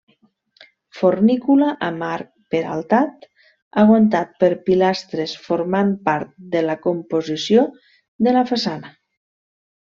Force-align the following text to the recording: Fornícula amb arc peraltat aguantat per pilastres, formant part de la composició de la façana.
Fornícula 0.99 1.65
amb 1.87 2.05
arc 2.07 2.31
peraltat 2.55 3.27
aguantat 3.81 4.31
per 4.45 4.49
pilastres, 4.71 5.37
formant 5.45 5.93
part 6.09 6.33
de 6.57 6.65
la 6.69 6.79
composició 6.87 7.69
de 8.29 8.35
la 8.41 8.45
façana. 8.55 8.93